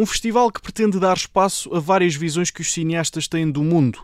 Um 0.00 0.06
festival 0.06 0.50
que 0.50 0.62
pretende 0.62 0.98
dar 0.98 1.14
espaço 1.14 1.68
a 1.76 1.78
várias 1.78 2.16
visões 2.16 2.50
que 2.50 2.62
os 2.62 2.72
cineastas 2.72 3.28
têm 3.28 3.52
do 3.52 3.62
mundo, 3.62 3.98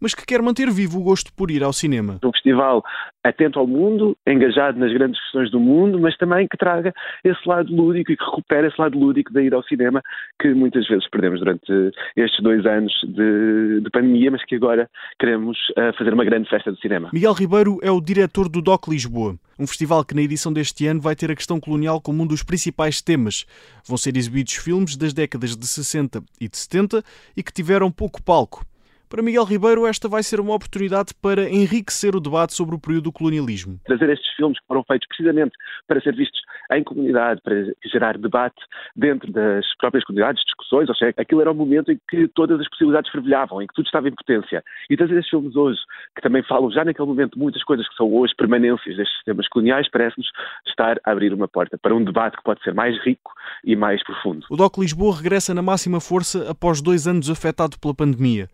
mas 0.00 0.14
que 0.14 0.24
quer 0.24 0.40
manter 0.40 0.70
vivo 0.70 1.00
o 1.00 1.02
gosto 1.02 1.32
por 1.34 1.50
ir 1.50 1.64
ao 1.64 1.72
cinema. 1.72 2.20
Um 2.24 2.30
festival 2.30 2.84
atento 3.24 3.58
ao 3.58 3.66
mundo, 3.66 4.16
engajado 4.24 4.78
nas 4.78 4.92
grandes 4.92 5.20
questões 5.20 5.50
do 5.50 5.58
mundo, 5.58 5.98
mas 5.98 6.16
também 6.16 6.46
que 6.46 6.56
traga 6.56 6.92
esse 7.24 7.48
lado 7.48 7.74
lúdico 7.74 8.12
e 8.12 8.16
que 8.16 8.24
recupere 8.24 8.68
esse 8.68 8.80
lado 8.80 8.96
lúdico 8.96 9.32
de 9.32 9.42
ir 9.42 9.52
ao 9.52 9.64
cinema 9.64 10.00
que 10.40 10.54
muitas 10.54 10.86
vezes 10.86 11.10
perdemos 11.10 11.40
durante 11.40 11.92
estes 12.16 12.40
dois 12.44 12.64
anos 12.64 12.92
de, 13.08 13.80
de 13.80 13.90
pandemia, 13.90 14.30
mas 14.30 14.44
que 14.44 14.54
agora 14.54 14.88
queremos 15.18 15.58
uh, 15.70 15.92
fazer 15.98 16.14
uma 16.14 16.24
grande 16.24 16.48
festa 16.48 16.70
do 16.70 16.78
cinema. 16.78 17.10
Miguel 17.12 17.32
Ribeiro 17.32 17.78
é 17.82 17.90
o 17.90 18.00
diretor 18.00 18.48
do 18.48 18.62
DOC 18.62 18.88
Lisboa, 18.88 19.34
um 19.60 19.66
festival 19.66 20.02
que 20.02 20.14
na 20.14 20.22
edição 20.22 20.50
deste 20.50 20.86
ano 20.86 21.02
vai 21.02 21.14
ter 21.14 21.30
a 21.30 21.36
questão 21.36 21.60
colonial 21.60 22.00
como 22.00 22.22
um 22.22 22.26
dos 22.26 22.42
principais 22.42 23.02
temas. 23.02 23.44
Vão 23.86 23.98
ser 23.98 24.16
exibidos 24.16 24.54
filmes 24.54 24.96
das 24.96 25.12
décadas 25.12 25.54
de 25.54 25.66
60 25.66 26.24
e 26.40 26.48
de 26.48 26.56
70 26.56 27.04
e 27.36 27.42
que 27.42 27.52
tiveram 27.52 27.92
pouco 27.92 28.22
palco. 28.22 28.64
Para 29.10 29.24
Miguel 29.24 29.42
Ribeiro, 29.42 29.88
esta 29.88 30.08
vai 30.08 30.22
ser 30.22 30.38
uma 30.38 30.54
oportunidade 30.54 31.12
para 31.20 31.50
enriquecer 31.50 32.14
o 32.14 32.20
debate 32.20 32.54
sobre 32.54 32.76
o 32.76 32.78
período 32.78 33.04
do 33.04 33.12
colonialismo. 33.12 33.80
Trazer 33.84 34.08
estes 34.08 34.32
filmes 34.36 34.56
que 34.60 34.66
foram 34.68 34.84
feitos 34.84 35.08
precisamente 35.08 35.50
para 35.88 36.00
ser 36.00 36.14
vistos 36.14 36.40
em 36.70 36.84
comunidade, 36.84 37.40
para 37.42 37.56
gerar 37.90 38.16
debate 38.16 38.62
dentro 38.94 39.32
das 39.32 39.66
próprias 39.78 40.04
comunidades, 40.04 40.44
discussões, 40.44 40.88
ou 40.88 40.94
seja, 40.94 41.12
aquilo 41.16 41.40
era 41.40 41.50
um 41.50 41.56
momento 41.56 41.90
em 41.90 41.98
que 42.08 42.28
todas 42.28 42.60
as 42.60 42.68
possibilidades 42.68 43.10
fervilhavam, 43.10 43.60
em 43.60 43.66
que 43.66 43.74
tudo 43.74 43.86
estava 43.86 44.08
em 44.08 44.14
potência. 44.14 44.62
E 44.88 44.96
trazer 44.96 45.14
estes 45.14 45.30
filmes 45.30 45.56
hoje, 45.56 45.80
que 46.14 46.22
também 46.22 46.44
falam 46.44 46.70
já 46.70 46.84
naquele 46.84 47.08
momento 47.08 47.36
muitas 47.36 47.64
coisas 47.64 47.88
que 47.88 47.96
são 47.96 48.14
hoje 48.14 48.32
permanências 48.36 48.96
destes 48.96 49.16
sistemas 49.16 49.48
coloniais, 49.48 49.90
parece-nos 49.90 50.28
estar 50.68 51.00
a 51.04 51.10
abrir 51.10 51.34
uma 51.34 51.48
porta 51.48 51.76
para 51.76 51.96
um 51.96 52.04
debate 52.04 52.36
que 52.36 52.44
pode 52.44 52.62
ser 52.62 52.74
mais 52.74 52.96
rico 53.04 53.32
e 53.64 53.74
mais 53.74 54.04
profundo. 54.04 54.46
O 54.48 54.56
DOC 54.56 54.78
Lisboa 54.78 55.16
regressa 55.16 55.52
na 55.52 55.62
máxima 55.62 56.00
força 56.00 56.48
após 56.48 56.80
dois 56.80 57.08
anos 57.08 57.28
afetado 57.28 57.76
pela 57.80 57.92
pandemia. 57.92 58.48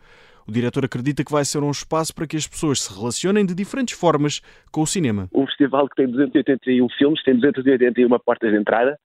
O 0.48 0.52
diretor 0.52 0.84
acredita 0.84 1.24
que 1.24 1.32
vai 1.32 1.44
ser 1.44 1.58
um 1.58 1.70
espaço 1.70 2.14
para 2.14 2.26
que 2.26 2.36
as 2.36 2.46
pessoas 2.46 2.82
se 2.82 2.96
relacionem 2.96 3.44
de 3.44 3.54
diferentes 3.54 3.98
formas 3.98 4.40
com 4.70 4.82
o 4.82 4.86
cinema. 4.86 5.28
Um 5.34 5.46
festival 5.46 5.88
que 5.88 5.96
tem 5.96 6.06
281 6.06 6.88
filmes, 6.90 7.22
tem 7.24 7.34
281 7.34 8.08
portas 8.20 8.52
de 8.52 8.56
entrada 8.56 8.98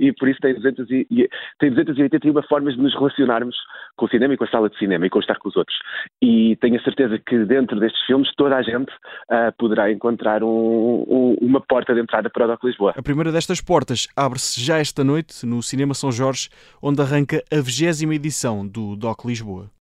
e 0.00 0.12
por 0.12 0.28
isso 0.28 0.40
tem, 0.40 0.54
200 0.54 0.90
e, 0.90 1.28
tem 1.58 1.70
281 1.70 2.42
formas 2.48 2.74
de 2.74 2.82
nos 2.82 2.94
relacionarmos 2.94 3.56
com 3.96 4.06
o 4.06 4.08
cinema 4.08 4.34
e 4.34 4.36
com 4.36 4.44
a 4.44 4.48
sala 4.48 4.68
de 4.68 4.78
cinema 4.78 5.06
e 5.06 5.10
com 5.10 5.18
estar 5.18 5.38
com 5.38 5.48
os 5.48 5.56
outros. 5.56 5.76
E 6.22 6.56
tenho 6.56 6.76
a 6.76 6.82
certeza 6.82 7.18
que 7.18 7.44
dentro 7.44 7.78
destes 7.78 8.04
filmes 8.06 8.28
toda 8.36 8.56
a 8.56 8.62
gente 8.62 8.90
uh, 8.90 9.52
poderá 9.58 9.90
encontrar 9.92 10.42
um, 10.42 11.04
um, 11.08 11.36
uma 11.40 11.60
porta 11.60 11.94
de 11.94 12.00
entrada 12.00 12.30
para 12.30 12.44
o 12.44 12.48
DOC 12.48 12.64
Lisboa. 12.64 12.94
A 12.96 13.02
primeira 13.02 13.32
destas 13.32 13.60
portas 13.60 14.08
abre-se 14.16 14.60
já 14.60 14.78
esta 14.78 15.02
noite 15.02 15.44
no 15.44 15.62
Cinema 15.62 15.94
São 15.94 16.10
Jorge, 16.12 16.48
onde 16.82 17.00
arranca 17.00 17.42
a 17.52 17.60
20 17.60 18.14
edição 18.14 18.66
do 18.66 18.96
DOC 18.96 19.26
Lisboa. 19.26 19.70